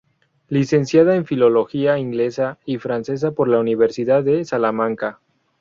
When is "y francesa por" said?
2.65-3.47